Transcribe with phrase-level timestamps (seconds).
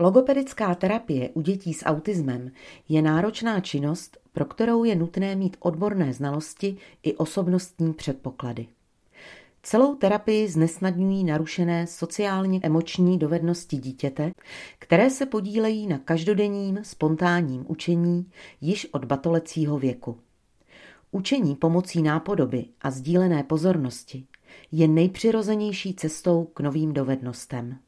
[0.00, 2.50] Logopedická terapie u dětí s autismem
[2.88, 8.66] je náročná činnost, pro kterou je nutné mít odborné znalosti i osobnostní předpoklady.
[9.62, 14.30] Celou terapii znesnadňují narušené sociálně-emoční dovednosti dítěte,
[14.78, 18.30] které se podílejí na každodenním spontánním učení
[18.60, 20.18] již od batolecího věku.
[21.10, 24.26] Učení pomocí nápodoby a sdílené pozornosti
[24.72, 27.78] je nejpřirozenější cestou k novým dovednostem.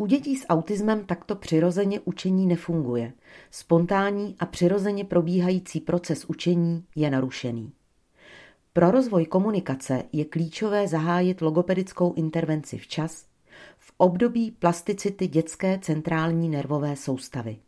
[0.00, 3.12] U dětí s autismem takto přirozeně učení nefunguje.
[3.50, 7.72] Spontánní a přirozeně probíhající proces učení je narušený.
[8.72, 13.26] Pro rozvoj komunikace je klíčové zahájit logopedickou intervenci včas,
[13.78, 17.58] v období plasticity dětské centrální nervové soustavy.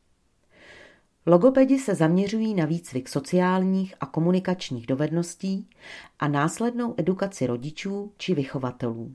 [1.27, 5.69] Logopedi se zaměřují na výcvik sociálních a komunikačních dovedností
[6.19, 9.15] a následnou edukaci rodičů či vychovatelů.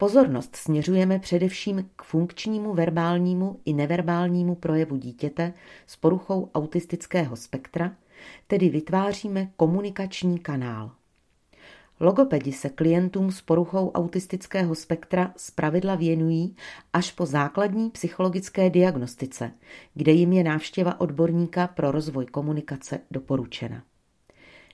[0.00, 5.52] Pozornost směřujeme především k funkčnímu verbálnímu i neverbálnímu projevu dítěte
[5.86, 7.96] s poruchou autistického spektra,
[8.46, 10.90] tedy vytváříme komunikační kanál.
[12.00, 16.56] Logopedi se klientům s poruchou autistického spektra zpravidla věnují
[16.92, 19.52] až po základní psychologické diagnostice,
[19.94, 23.82] kde jim je návštěva odborníka pro rozvoj komunikace doporučena.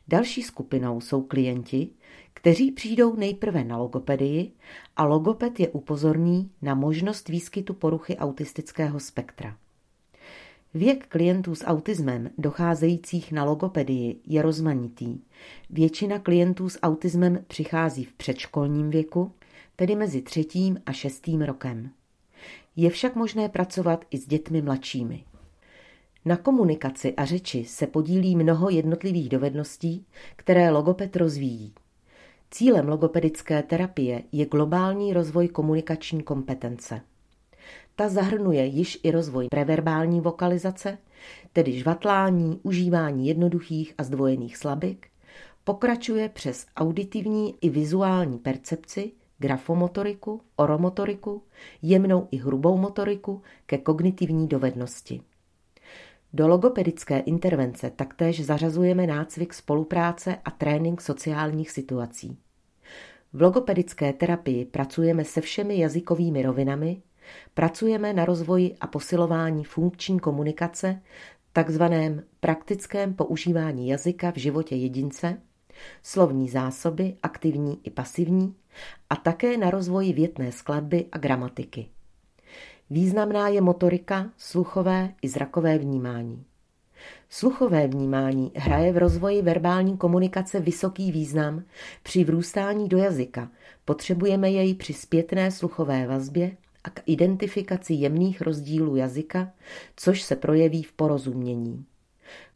[0.09, 1.88] Další skupinou jsou klienti,
[2.35, 4.53] kteří přijdou nejprve na logopedii
[4.97, 9.57] a logoped je upozorní na možnost výskytu poruchy autistického spektra.
[10.75, 15.19] Věk klientů s autismem docházejících na logopedii je rozmanitý.
[15.71, 19.33] Většina klientů s autismem přichází v předškolním věku,
[19.77, 21.91] tedy mezi třetím a šestým rokem.
[22.77, 25.25] Je však možné pracovat i s dětmi mladšími.
[26.25, 31.73] Na komunikaci a řeči se podílí mnoho jednotlivých dovedností, které logoped rozvíjí.
[32.50, 37.00] Cílem logopedické terapie je globální rozvoj komunikační kompetence.
[37.97, 40.98] Ta zahrnuje již i rozvoj preverbální vokalizace,
[41.53, 45.06] tedy žvatlání, užívání jednoduchých a zdvojených slabik,
[45.65, 51.43] pokračuje přes auditivní i vizuální percepci, grafomotoriku, oromotoriku,
[51.82, 55.21] jemnou i hrubou motoriku ke kognitivní dovednosti.
[56.37, 62.39] Do logopedické intervence taktéž zařazujeme nácvik spolupráce a trénink sociálních situací.
[63.33, 67.03] V logopedické terapii pracujeme se všemi jazykovými rovinami,
[67.55, 71.00] pracujeme na rozvoji a posilování funkční komunikace,
[71.53, 75.41] takzvaném praktickém používání jazyka v životě jedince,
[76.03, 78.55] slovní zásoby, aktivní i pasivní,
[79.11, 81.89] a také na rozvoji větné skladby a gramatiky.
[82.91, 86.45] Významná je motorika, sluchové i zrakové vnímání.
[87.28, 91.62] Sluchové vnímání hraje v rozvoji verbální komunikace vysoký význam.
[92.03, 93.50] Při vrůstání do jazyka
[93.84, 99.53] potřebujeme jej při zpětné sluchové vazbě a k identifikaci jemných rozdílů jazyka,
[99.97, 101.84] což se projeví v porozumění.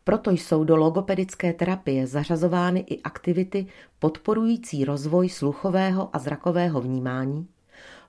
[0.05, 3.67] Proto jsou do logopedické terapie zařazovány i aktivity
[3.99, 7.47] podporující rozvoj sluchového a zrakového vnímání.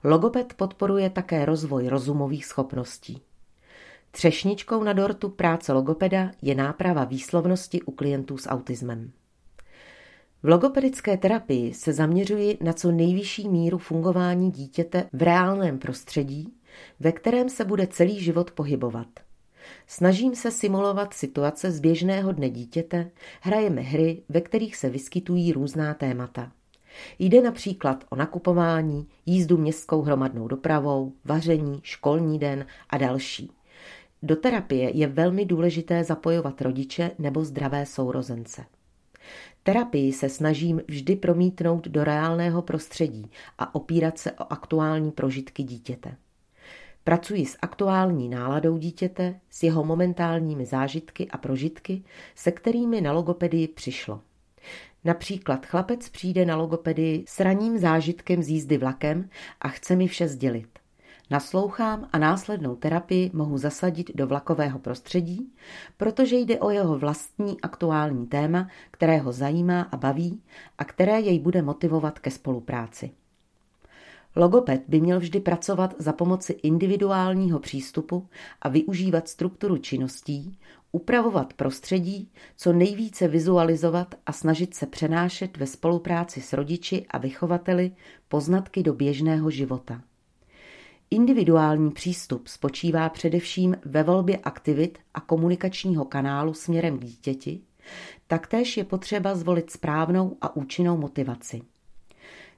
[0.04, 3.22] Logoped podporuje také rozvoj rozumových schopností.
[4.10, 9.12] Třešničkou na dortu práce logopeda je náprava výslovnosti u klientů s autismem.
[10.42, 16.54] V logopedické terapii se zaměřuji na co nejvyšší míru fungování dítěte v reálném prostředí,
[17.00, 19.08] ve kterém se bude celý život pohybovat.
[19.86, 25.94] Snažím se simulovat situace z běžného dne dítěte, hrajeme hry, ve kterých se vyskytují různá
[25.94, 26.52] témata.
[27.18, 33.50] Jde například o nakupování, jízdu městskou hromadnou dopravou, vaření, školní den a další.
[34.22, 38.64] Do terapie je velmi důležité zapojovat rodiče nebo zdravé sourozence.
[39.62, 46.16] Terapii se snažím vždy promítnout do reálného prostředí a opírat se o aktuální prožitky dítěte.
[47.04, 52.02] Pracuji s aktuální náladou dítěte, s jeho momentálními zážitky a prožitky,
[52.34, 54.20] se kterými na logopedii přišlo.
[55.04, 59.28] Například chlapec přijde na logopedii s ranním zážitkem z jízdy vlakem
[59.60, 60.68] a chce mi vše sdělit.
[61.30, 65.52] Naslouchám a následnou terapii mohu zasadit do vlakového prostředí,
[65.96, 70.42] protože jde o jeho vlastní aktuální téma, které ho zajímá a baví
[70.78, 73.10] a které jej bude motivovat ke spolupráci.
[74.36, 78.28] Logoped by měl vždy pracovat za pomoci individuálního přístupu
[78.62, 80.58] a využívat strukturu činností,
[80.92, 87.92] upravovat prostředí, co nejvíce vizualizovat a snažit se přenášet ve spolupráci s rodiči a vychovateli
[88.28, 90.02] poznatky do běžného života.
[91.10, 97.60] Individuální přístup spočívá především ve volbě aktivit a komunikačního kanálu směrem k dítěti,
[98.26, 101.62] taktéž je potřeba zvolit správnou a účinnou motivaci.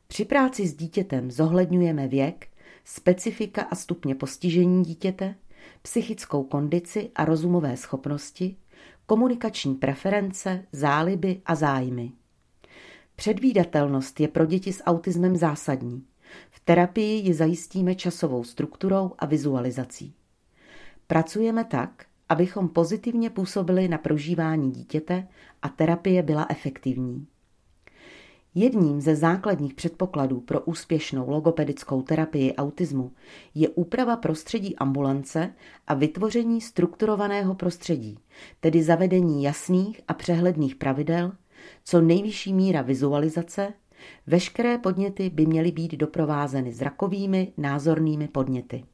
[0.06, 2.46] Při práci s dítětem zohledňujeme věk,
[2.84, 5.34] specifika a stupně postižení dítěte,
[5.82, 8.56] psychickou kondici a rozumové schopnosti,
[9.06, 12.12] komunikační preference, záliby a zájmy.
[13.16, 16.04] Předvídatelnost je pro děti s autismem zásadní.
[16.50, 20.14] V terapii ji zajistíme časovou strukturou a vizualizací.
[21.06, 25.28] Pracujeme tak, abychom pozitivně působili na prožívání dítěte
[25.62, 27.26] a terapie byla efektivní.
[28.54, 33.12] Jedním ze základních předpokladů pro úspěšnou logopedickou terapii autismu
[33.54, 35.54] je úprava prostředí ambulance
[35.86, 38.18] a vytvoření strukturovaného prostředí,
[38.60, 41.32] tedy zavedení jasných a přehledných pravidel,
[41.84, 43.72] co nejvyšší míra vizualizace,
[44.26, 48.84] veškeré podněty by měly být doprovázeny zrakovými, názornými podněty.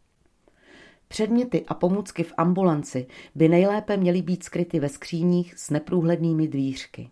[1.08, 7.11] Předměty a pomůcky v ambulanci by nejlépe měly být skryty ve skříních s neprůhlednými dvířky.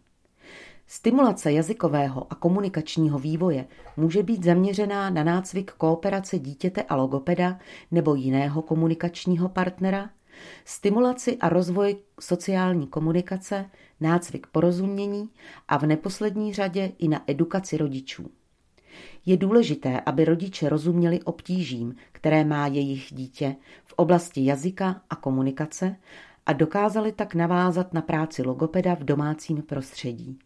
[0.89, 3.67] Stimulace jazykového a komunikačního vývoje
[3.97, 7.59] může být zaměřená na nácvik kooperace dítěte a logopeda
[7.91, 10.11] nebo jiného komunikačního partnera,
[10.65, 15.31] stimulaci a rozvoj sociální komunikace, nácvik porozumění
[15.69, 18.31] a v neposlední řadě i na edukaci rodičů.
[19.27, 25.97] Je důležité, aby rodiče rozuměli obtížím, které má jejich dítě v oblasti jazyka a komunikace
[26.47, 30.39] a dokázali tak navázat na práci logopeda v domácím prostředí.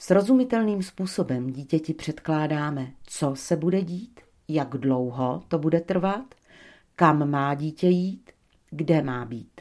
[0.00, 6.34] Srozumitelným způsobem dítěti předkládáme, co se bude dít, jak dlouho to bude trvat,
[6.96, 8.30] kam má dítě jít,
[8.70, 9.60] kde má být.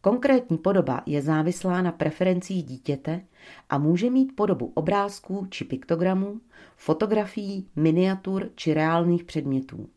[0.00, 3.24] Konkrétní podoba je závislá na preferencích dítěte
[3.70, 6.40] a může mít podobu obrázků či piktogramů,
[6.76, 9.88] fotografií, miniatur či reálných předmětů.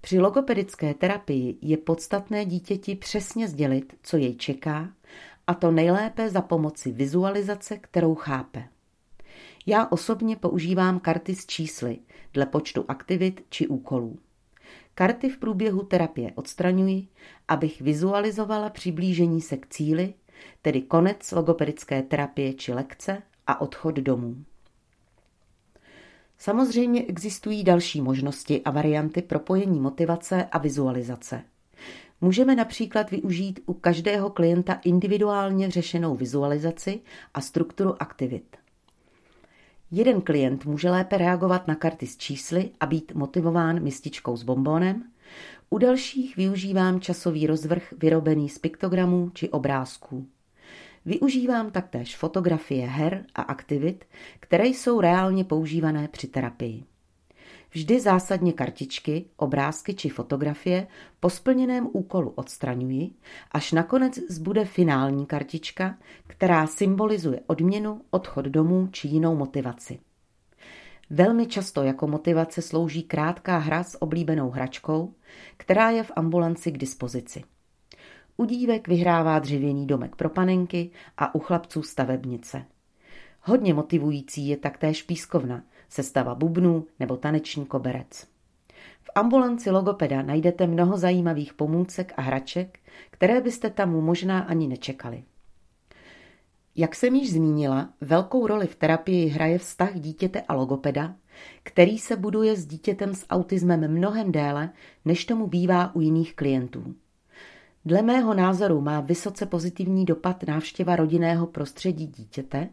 [0.00, 4.88] Při logopedické terapii je podstatné dítěti přesně sdělit, co jej čeká
[5.50, 8.64] a to nejlépe za pomoci vizualizace, kterou chápe.
[9.66, 11.98] Já osobně používám karty s čísly
[12.32, 14.18] dle počtu aktivit či úkolů.
[14.94, 17.08] Karty v průběhu terapie odstraňuji,
[17.48, 20.14] abych vizualizovala přiblížení se k cíli,
[20.62, 24.44] tedy konec logopedické terapie či lekce a odchod domů.
[26.38, 31.44] Samozřejmě existují další možnosti a varianty propojení motivace a vizualizace.
[32.20, 37.00] Můžeme například využít u každého klienta individuálně řešenou vizualizaci
[37.34, 38.56] a strukturu aktivit.
[39.90, 45.04] Jeden klient může lépe reagovat na karty s čísly a být motivován mističkou s bombonem,
[45.70, 50.26] u dalších využívám časový rozvrh vyrobený z piktogramů či obrázků.
[51.04, 54.04] Využívám taktéž fotografie her a aktivit,
[54.40, 56.84] které jsou reálně používané při terapii.
[57.72, 60.86] Vždy zásadně kartičky, obrázky či fotografie
[61.20, 63.10] po splněném úkolu odstraňuji,
[63.52, 69.98] až nakonec zbude finální kartička, která symbolizuje odměnu, odchod domů či jinou motivaci.
[71.10, 75.14] Velmi často jako motivace slouží krátká hra s oblíbenou hračkou,
[75.56, 77.42] která je v ambulanci k dispozici.
[78.36, 82.64] U dívek vyhrává dřevěný domek pro panenky a u chlapců stavebnice.
[83.42, 88.26] Hodně motivující je taktéž pískovna, sestava bubnů nebo taneční koberec.
[89.02, 92.78] V ambulanci logopeda najdete mnoho zajímavých pomůcek a hraček,
[93.10, 95.22] které byste tam možná ani nečekali.
[96.76, 101.14] Jak jsem již zmínila, velkou roli v terapii hraje vztah dítěte a logopeda,
[101.62, 104.70] který se buduje s dítětem s autismem mnohem déle,
[105.04, 106.94] než tomu bývá u jiných klientů.
[107.84, 112.68] Dle mého názoru má vysoce pozitivní dopad návštěva rodinného prostředí dítěte,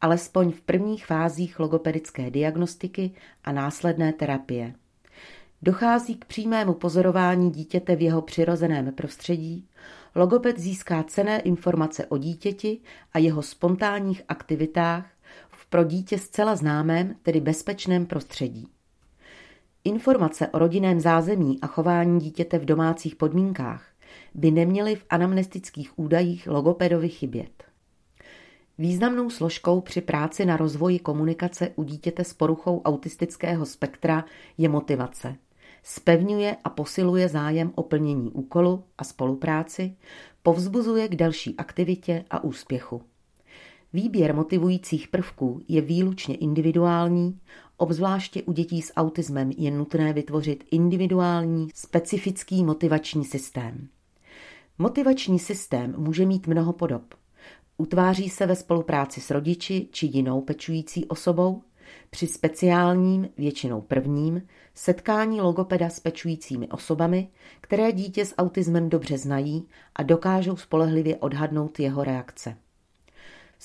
[0.00, 3.10] alespoň v prvních fázích logopedické diagnostiky
[3.44, 4.74] a následné terapie.
[5.62, 9.68] Dochází k přímému pozorování dítěte v jeho přirozeném prostředí,
[10.14, 12.80] logoped získá cené informace o dítěti
[13.12, 15.06] a jeho spontánních aktivitách
[15.50, 18.68] v pro dítě zcela známém, tedy bezpečném prostředí.
[19.84, 23.93] Informace o rodinném zázemí a chování dítěte v domácích podmínkách
[24.34, 27.64] by neměly v anamnestických údajích logopedovi chybět.
[28.78, 34.24] Významnou složkou při práci na rozvoji komunikace u dítěte s poruchou autistického spektra
[34.58, 35.36] je motivace.
[35.82, 39.96] Spevňuje a posiluje zájem o plnění úkolu a spolupráci,
[40.42, 43.02] povzbuzuje k další aktivitě a úspěchu.
[43.92, 47.40] Výběr motivujících prvků je výlučně individuální,
[47.76, 53.88] obzvláště u dětí s autismem je nutné vytvořit individuální, specifický motivační systém.
[54.78, 57.14] Motivační systém může mít mnoho podob.
[57.76, 61.62] Utváří se ve spolupráci s rodiči či jinou pečující osobou,
[62.10, 64.42] při speciálním, většinou prvním,
[64.74, 67.28] setkání logopeda s pečujícími osobami,
[67.60, 72.56] které dítě s autismem dobře znají a dokážou spolehlivě odhadnout jeho reakce.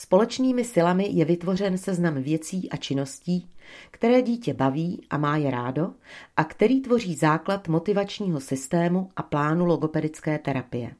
[0.01, 3.49] Společnými silami je vytvořen seznam věcí a činností,
[3.91, 5.91] které dítě baví a má je rádo
[6.37, 10.95] a který tvoří základ motivačního systému a plánu logopedické terapie.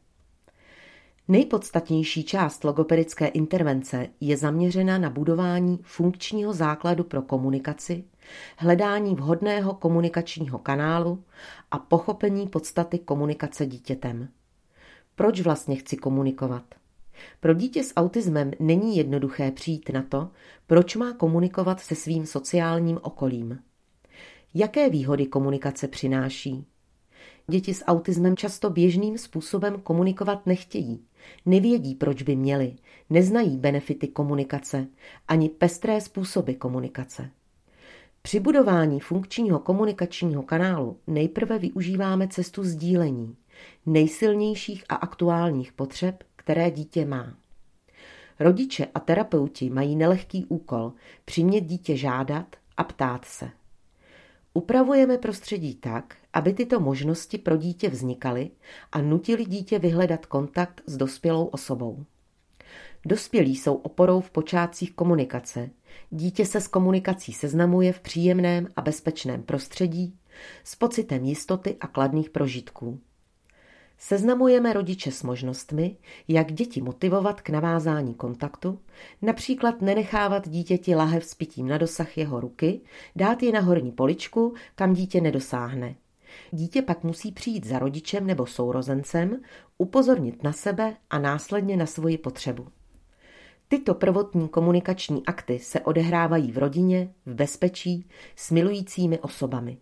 [1.28, 8.04] Nejpodstatnější část logopedické intervence je zaměřena na budování funkčního základu pro komunikaci,
[8.58, 11.24] hledání vhodného komunikačního kanálu
[11.72, 14.30] a pochopení podstaty komunikace dítětem.
[15.16, 16.79] Proč vlastně chci komunikovat?
[17.40, 20.30] Pro dítě s autismem není jednoduché přijít na to,
[20.68, 23.60] proč má komunikovat se svým sociálním okolím.
[24.54, 26.66] Jaké výhody komunikace přináší?
[27.48, 31.06] Děti s autismem často běžným způsobem komunikovat nechtějí.
[31.46, 32.76] Nevědí, proč by měli,
[33.10, 34.88] neznají benefity komunikace
[35.28, 37.30] ani pestré způsoby komunikace.
[38.22, 43.36] Při budování funkčního komunikačního kanálu nejprve využíváme cestu sdílení
[43.86, 47.34] nejsilnějších a aktuálních potřeb, které dítě má.
[48.40, 50.94] Rodiče a terapeuti mají nelehký úkol
[51.26, 53.50] přimět dítě žádat a ptát se.
[54.54, 58.52] Upravujeme prostředí tak, aby tyto možnosti pro dítě vznikaly
[58.92, 62.06] a nutili dítě vyhledat kontakt s dospělou osobou.
[63.06, 65.70] Dospělí jsou oporou v počátcích komunikace.
[66.10, 70.16] Dítě se s komunikací seznamuje v příjemném a bezpečném prostředí
[70.64, 73.00] s pocitem jistoty a kladných prožitků.
[74.02, 78.80] Seznamujeme rodiče s možnostmi, jak děti motivovat k navázání kontaktu,
[79.22, 82.82] například nenechávat dítěti lahev s pitím na dosah jeho ruky,
[83.16, 85.96] dát je na horní poličku, kam dítě nedosáhne.
[86.52, 89.42] Dítě pak musí přijít za rodičem nebo sourozencem,
[89.78, 92.68] upozornit na sebe a následně na svoji potřebu.
[93.68, 99.78] Tyto prvotní komunikační akty se odehrávají v rodině, v bezpečí, s milujícími osobami.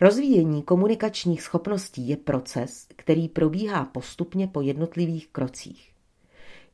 [0.00, 5.92] Rozvíjení komunikačních schopností je proces, který probíhá postupně po jednotlivých krocích.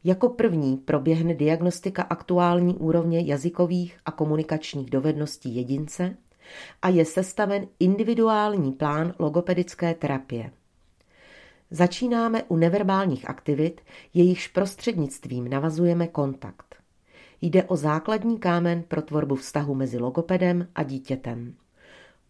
[0.05, 6.17] Jako první proběhne diagnostika aktuální úrovně jazykových a komunikačních dovedností jedince
[6.83, 10.51] a je sestaven individuální plán logopedické terapie.
[11.71, 13.81] Začínáme u neverbálních aktivit,
[14.15, 16.75] jejichž prostřednictvím navazujeme kontakt.
[17.41, 21.55] Jde o základní kámen pro tvorbu vztahu mezi logopedem a dítětem.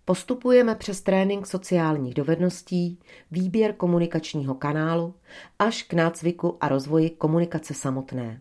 [0.04, 2.98] Postupujeme přes trénink sociálních dovedností,
[3.30, 5.14] výběr komunikačního kanálu
[5.58, 8.40] až k nácviku a rozvoji komunikace samotné.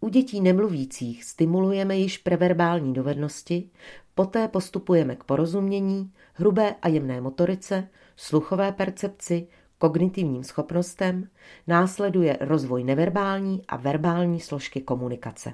[0.00, 3.70] U dětí nemluvících stimulujeme již preverbální dovednosti,
[4.14, 9.46] poté postupujeme k porozumění, hrubé a jemné motorice, sluchové percepci,
[9.78, 11.28] kognitivním schopnostem,
[11.66, 15.52] následuje rozvoj neverbální a verbální složky komunikace.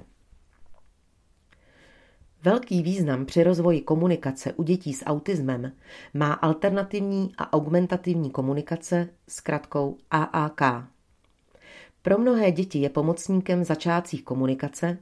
[2.43, 5.71] Velký význam při rozvoji komunikace u dětí s autismem
[6.13, 10.61] má alternativní a augmentativní komunikace s kratkou AAK.
[12.01, 14.97] Pro mnohé děti je pomocníkem začátcích komunikace,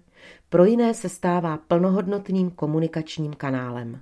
[0.50, 4.02] pro jiné se stává plnohodnotným komunikačním kanálem.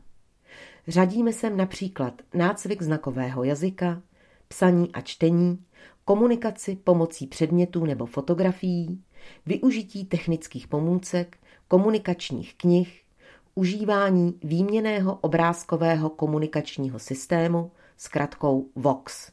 [0.88, 4.02] Řadíme sem například nácvik znakového jazyka,
[4.48, 5.64] psaní a čtení,
[6.06, 9.04] komunikaci pomocí předmětů nebo fotografií,
[9.46, 13.07] využití technických pomůcek, komunikačních knih,
[13.58, 19.32] užívání výměného obrázkového komunikačního systému s kratkou VOX.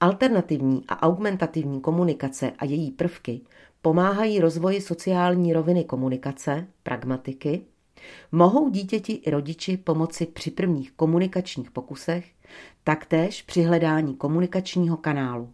[0.00, 3.40] Alternativní a augmentativní komunikace a její prvky
[3.82, 7.62] pomáhají rozvoji sociální roviny komunikace, pragmatiky,
[8.32, 12.26] mohou dítěti i rodiči pomoci při prvních komunikačních pokusech,
[12.84, 15.52] taktéž při hledání komunikačního kanálu.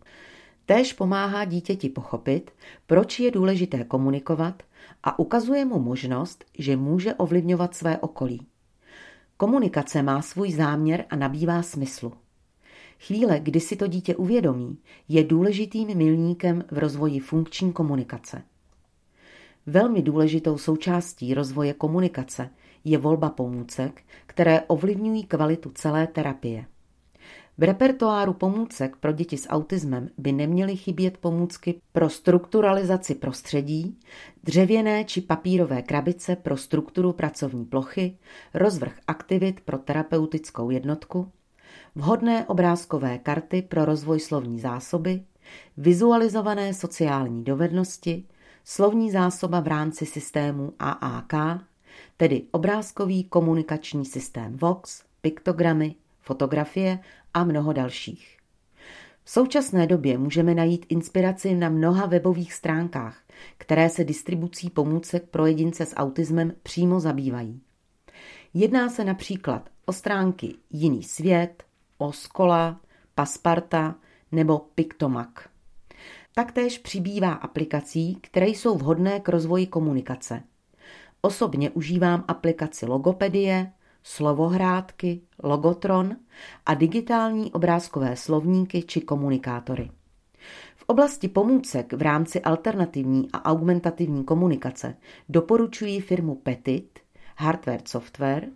[0.67, 2.51] Též pomáhá dítěti pochopit,
[2.87, 4.63] proč je důležité komunikovat
[5.03, 8.47] a ukazuje mu možnost, že může ovlivňovat své okolí.
[9.37, 12.13] Komunikace má svůj záměr a nabývá smyslu.
[12.99, 14.79] Chvíle, kdy si to dítě uvědomí,
[15.09, 18.43] je důležitým milníkem v rozvoji funkční komunikace.
[19.67, 22.51] Velmi důležitou součástí rozvoje komunikace
[22.85, 26.65] je volba pomůcek, které ovlivňují kvalitu celé terapie.
[27.61, 33.99] V repertoáru pomůcek pro děti s autismem by neměly chybět pomůcky pro strukturalizaci prostředí,
[34.45, 38.17] dřevěné či papírové krabice pro strukturu pracovní plochy,
[38.55, 41.29] rozvrh aktivit pro terapeutickou jednotku,
[41.95, 45.23] vhodné obrázkové karty pro rozvoj slovní zásoby,
[45.77, 48.25] vizualizované sociální dovednosti,
[48.65, 51.33] slovní zásoba v rámci systému AAK,
[52.17, 56.99] tedy obrázkový komunikační systém VOX, piktogramy, fotografie
[57.35, 58.37] a mnoho dalších.
[59.25, 63.23] V současné době můžeme najít inspiraci na mnoha webových stránkách,
[63.59, 67.61] které se distribucí pomůcek pro jedince s autismem přímo zabývají.
[68.55, 71.65] Jedná se například o stránky Jiný svět,
[71.99, 72.81] Oskola,
[73.15, 73.95] Pasparta
[74.33, 75.49] nebo Piktomak.
[76.35, 80.43] Taktéž přibývá aplikací, které jsou vhodné k rozvoji komunikace.
[81.23, 83.73] Osobně užívám aplikaci Logopedie,
[84.03, 86.17] slovohrádky, Logotron
[86.67, 89.91] a digitální obrázkové slovníky či komunikátory.
[90.77, 94.97] V oblasti pomůcek v rámci alternativní a augmentativní komunikace
[95.29, 96.99] doporučuji firmu Petit,
[97.37, 98.49] hardware software,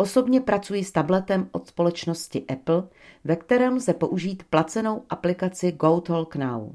[0.00, 2.82] Osobně pracuji s tabletem od společnosti Apple,
[3.24, 6.72] ve kterém lze použít placenou aplikaci GoTalk Now.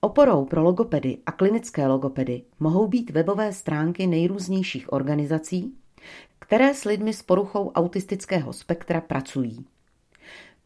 [0.00, 5.74] Oporou pro logopedy a klinické logopedy mohou být webové stránky nejrůznějších organizací,
[6.46, 9.66] které s lidmi s poruchou autistického spektra pracují.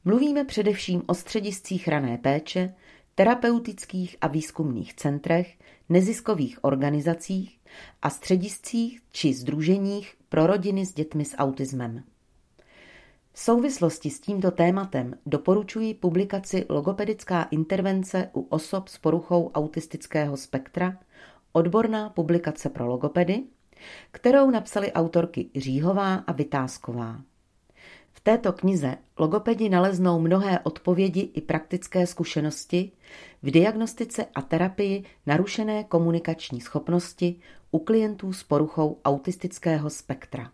[0.04, 2.74] Mluvíme především o střediscích rané péče,
[3.14, 5.58] terapeutických a výzkumných centrech,
[5.88, 7.60] neziskových organizacích
[8.02, 12.02] a střediscích či združeních pro rodiny s dětmi s autismem.
[13.32, 20.98] V souvislosti s tímto tématem doporučuji publikaci Logopedická intervence u osob s poruchou autistického spektra,
[21.52, 23.42] odborná publikace pro logopedy,
[24.10, 27.20] kterou napsali autorky Říhová a Vytázková.
[28.12, 32.92] V této knize logopedi naleznou mnohé odpovědi i praktické zkušenosti
[33.42, 37.36] v diagnostice a terapii narušené komunikační schopnosti
[37.70, 40.50] u klientů s poruchou autistického spektra.